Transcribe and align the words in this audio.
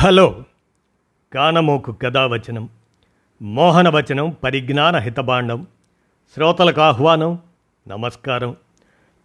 Hello. 0.00 0.44
కానమోకు 1.32 1.92
కథావచనం 1.92 2.68
మోహనవచనం 3.42 4.36
పరిజ్ఞాన 4.44 4.96
హితబాండం 4.96 5.66
శ్రోతలకు 6.34 6.80
ఆహ్వానం 6.80 7.38
నమస్కారం. 7.88 8.56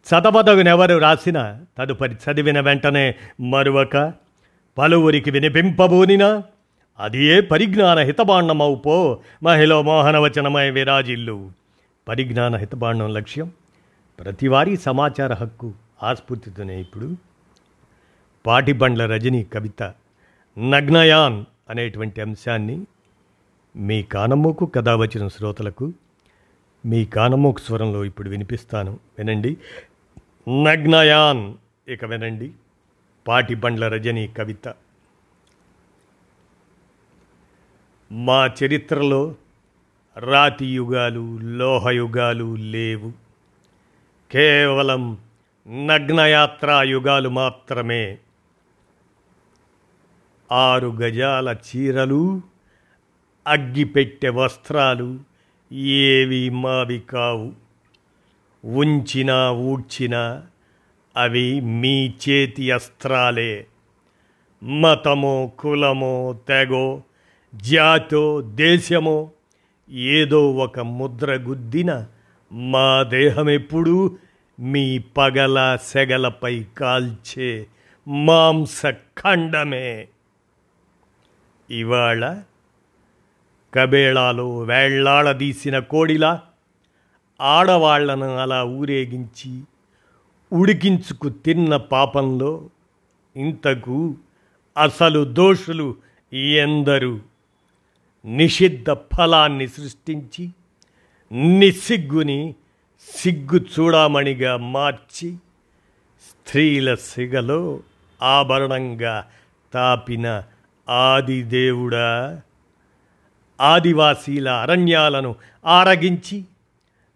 చదవదవినెవరు 0.10 0.98
రాసిన 0.98 1.66
తదుపరి 1.78 2.16
చదివిన 2.16 2.60
వెంటనే 2.60 3.16
మరువక 3.42 4.14
పలువురికి 4.78 5.32
వినిపింపబూనినా 5.32 6.44
అది 7.00 7.26
ఏ 7.26 7.42
పరిజ్ఞాన 7.42 8.00
హితబాండమవు 8.00 8.76
పో 8.76 9.20
మహిళ 9.44 9.74
మోహనవచనమై 9.74 10.70
విరాజిల్లు. 10.70 11.52
పరిజ్ఞాన 12.08 12.56
హితబాండం 12.56 13.14
లక్ష్యం 13.14 13.52
ప్రతివారీ 14.20 14.78
సమాచార 14.78 15.34
హక్కు 15.34 15.74
ఆస్ఫూర్తితోనే 16.04 16.82
ఇప్పుడు. 16.82 17.16
పాటిబండ్ల 18.46 19.06
రజని 19.06 19.44
కవిత. 19.44 19.94
నగ్నయాన్ 20.58 21.46
అనేటువంటి 21.70 22.22
అంశాన్ని 22.22 22.86
మీ 23.76 24.04
కానమోకు 24.04 24.66
కథ 24.66 24.90
వచ్చిన 24.90 25.28
శ్రోతలకు 25.28 25.94
మీ 26.86 27.06
కానమోకు 27.06 27.60
స్వరంలో 27.60 28.06
ఇప్పుడు 28.06 28.30
వినిపిస్తాను. 28.30 29.00
వినండి. 29.18 29.58
నగ్నయాన్ 30.50 31.54
ఇక 31.90 32.06
వినండి. 32.06 32.52
పాటిబండ్ల 33.28 33.88
రజని 33.88 34.28
కవిత. 34.28 34.74
మా 38.12 38.48
చరిత్రలో 38.48 39.36
రాతి 40.18 40.66
యుగాలు 40.66 41.40
లోహయుగాలు 41.42 42.56
లేవు. 42.56 43.14
కేవలం 44.32 45.18
నగ్నయాత్రా 45.68 46.84
యుగాలు 46.84 47.30
మాత్రమే 47.30 48.18
ఆరు 50.54 50.88
గజాల 50.88 51.56
చీరలు 51.68 52.42
అగ్గిపెట్టె 53.48 54.30
వస్త్రాలు 54.30 55.20
ఏవి 55.74 56.50
మావి 56.50 57.00
కావు. 57.00 57.52
ఉంచినా 58.66 59.52
ఊడ్చినా 59.52 60.44
అవి 61.18 61.62
మీ 61.62 62.14
చేతి 62.30 62.72
అస్త్రాలే. 62.72 63.68
మతమో 64.64 65.52
కులమో 65.60 66.40
తెగో 66.48 67.04
జాతో 67.56 68.42
దేశమో 68.42 69.30
ఏదో 69.90 70.52
ఒక 70.52 70.80
ముద్ర 70.80 71.34
గుద్దిన 71.34 72.08
మా 72.52 73.04
దేహమెప్పుడూ 73.04 74.18
మీ 74.60 75.00
పగల 75.00 75.78
సెగలపై 75.84 76.64
కాల్చే 76.78 77.66
మాంస 78.08 78.82
ఖండమే 78.92 80.08
ఇవాళ 81.72 82.42
కబేళాలో 83.74 84.60
వేళ్ళాడదీసిన 84.60 85.80
కోడిలా 85.80 86.42
ఆడవాళ్ళను 87.42 88.38
అలా 88.38 88.64
ఊరేగించి 88.64 89.62
ఉడికించుకు 90.54 91.30
తిన్న 91.30 91.78
పాపంలో 91.78 92.70
ఇంతకు 93.36 94.16
అసలు 94.78 95.24
దోషులు 95.24 95.96
ఎందరు? 96.34 97.20
నిషిద్ధ 98.26 98.92
ఫలాన్ని 98.92 99.68
సృష్టించి 99.68 100.50
నిస్సిగ్గుని 101.60 102.56
సిగ్గు 103.16 103.66
చూడామణిగా 103.80 104.58
మార్చి 104.58 105.36
స్త్రీల 106.30 106.96
సిగలో 106.96 107.80
ఆభరణంగా 108.24 109.28
తాపిన 109.74 110.44
ఆదిదేవుడా 110.90 112.42
ఆదివాసీల 113.62 114.50
అరణ్యాలను 114.50 115.36
ఆరగించి 115.66 116.44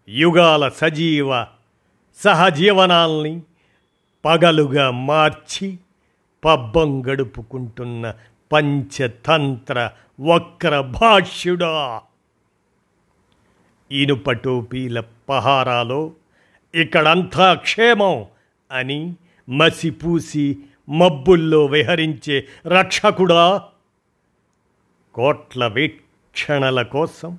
యుగాల 0.08 0.68
సజీవ 0.68 1.46
సహజీవనాల్ని 2.16 3.42
పగలుగా 4.24 4.90
మార్చి 4.90 5.78
పబ్బం 6.44 7.06
గడుపుకుంటున్న 7.06 8.14
పంచతంత్ర 8.52 9.90
వక్ర 10.20 10.80
భాష్యుడా. 10.80 12.00
ఇనుప 13.92 14.30
టోపీల 14.30 15.02
పహారాలో 15.28 16.12
ఇక్కడంతా 16.74 17.54
క్షేమం 17.54 18.26
అని 18.72 19.14
మసిపూసి 19.48 20.58
మబ్బుల్లో 20.88 21.66
విహరించే 21.66 22.46
రక్షకుడా? 22.66 23.62
కోట్ల 25.14 25.66
వీక్షణల 25.66 26.82
కోసం 26.82 27.38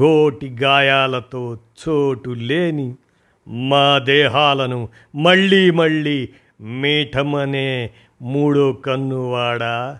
గోటి 0.00 0.48
గాయాలతో 0.62 1.58
చోటు 1.88 2.30
లేని 2.30 2.94
మా 3.48 3.98
దేహాలను 3.98 4.88
మళ్ళీ 5.14 5.70
మళ్ళీ 5.70 6.28
మీఠమనే 6.60 7.90
మూడో 8.22 8.72
కన్నువాడా? 8.72 9.98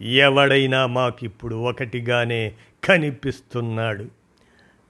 ఎవడైనా 0.00 0.86
మాకిప్పుడు 0.86 1.56
ఒకటిగానే 1.56 2.52
కనిపిస్తున్నాడు. 2.84 4.06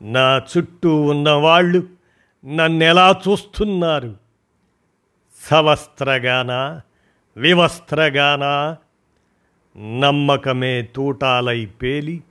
నా 0.03 0.43
చుట్టూ 0.57 1.01
ఉన్నవాళ్ళు 1.01 1.87
నన్నెలా 2.45 3.21
చూస్తున్నారు? 3.29 4.22
సవస్త్రగాన 5.51 6.81
వివస్త్రగాన 7.37 8.77
నమ్మకమే 10.01 10.83
తూటాలై 10.83 11.67
పేలి 11.67 12.23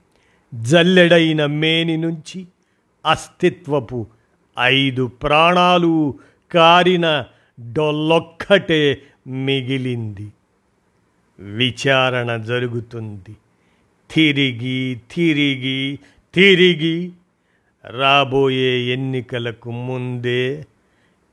జల్లెడైన 0.53 1.45
మేని 1.45 1.97
నుంచి 1.97 2.47
అస్తిత్వపు 3.05 4.07
ఐదు 4.59 5.07
ప్రాణాలు 5.07 6.19
కారిన 6.51 7.23
డొల్లొక్కటే 7.73 9.01
మిగిలింది. 9.28 10.33
విచారణ 11.39 12.38
జరుగుతుంది. 12.38 13.38
తిరిగి 14.11 15.01
తిరిగి 15.16 15.99
తిరిగి 16.33 17.11
రాబోయే 17.85 18.93
ఎన్నికలకు 18.93 19.72
ముందే 19.72 20.66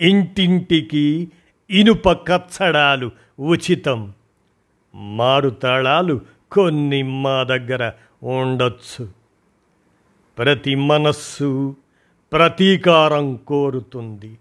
ఇంటింటికి 0.00 1.28
ఇనుప 1.70 2.12
కచ్చడాలు 2.12 3.10
ఉచితం. 3.40 4.12
మారుతాళాలు 4.94 6.20
కొన్ని 6.52 7.02
మా 7.02 7.42
దగ్గర 7.42 7.92
ఉండొచ్చు. 8.22 9.08
ప్రతి 10.38 10.74
మనస్సు 10.74 11.76
ప్రతీకారం 12.32 13.36
కోరుతుంది. 13.36 14.38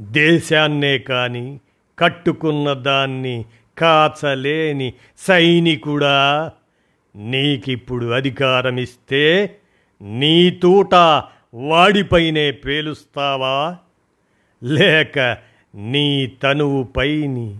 దేశాన్నే 0.00 0.98
కానీ 0.98 1.60
కట్టుకున్న 1.98 2.72
దాన్ని 2.72 3.44
కాచలేని 3.78 4.92
సైనికుడా 5.18 6.52
నీకిప్పుడు 7.16 8.06
అధికారం 8.06 8.76
ఇస్తే 8.76 9.56
నీ 10.02 10.50
తూట 10.50 10.94
వాడిపైనే 11.54 12.50
పేలుస్తావా? 12.50 13.76
లేక 14.62 15.49
నీ 15.74 16.26
తనువుపైని 16.26 17.58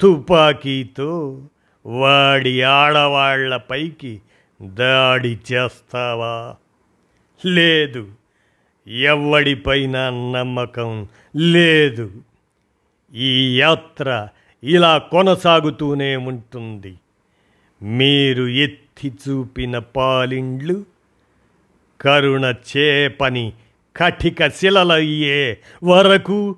తుపాకీతో 0.00 1.42
వాడి 1.86 2.62
ఆడవాళ్ళపైకి 2.62 4.20
దాడి 4.62 5.38
చేస్తావా? 5.52 6.56
లేదు. 7.46 8.08
ఎవడిపైన 8.88 10.08
నమ్మకం 10.10 11.08
లేదు. 11.36 12.12
ఈ 13.14 13.60
యాత్ర 13.60 14.28
ఇలా 14.64 14.98
కొనసాగుతూనే 14.98 16.16
ఉంటుంది. 16.16 16.94
మీరు 17.82 18.44
ఎత్తి 18.44 19.12
చూపిన 19.28 19.78
పాలిండ్లు 19.78 20.84
కరుణ 22.00 22.54
చేపని 22.76 23.52
కఠిక 23.96 24.48
శిలలయ్యే 24.48 25.58
వరకు 25.84 26.56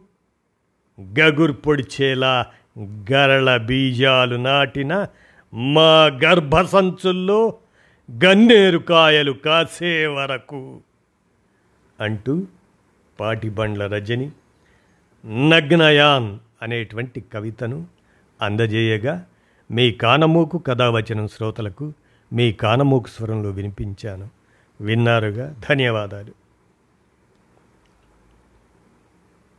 గగుర్పొడిచేలా 1.00 2.46
గరళ 3.12 3.56
బీజాలు 3.56 4.36
నాటిన 4.36 5.06
మా 5.54 6.06
గర్భసంచుల్లో 6.06 7.54
గన్నేరు 8.24 8.78
కాయలు 8.78 9.32
కాసే 9.32 10.06
వరకు 10.06 10.80
అంటూ 12.00 12.42
పాటిబండ్ల 13.20 13.86
రజని 13.86 14.30
నగ్నయాన్ 15.26 16.38
అనేటువంటి 16.62 17.24
కవితను 17.32 17.86
అందజేయగా 18.42 19.26
మీ 19.70 19.92
కానమూకు 19.92 20.58
కథావచనం 20.58 21.28
శ్రోతలకు 21.28 21.92
మీ 22.32 22.52
కానమూకు 22.52 23.08
స్వరంలో 23.08 23.50
వినిపించాను. 23.50 24.28
విన్నారుగా? 24.80 25.54
ధన్యవాదాలు. 25.70 26.39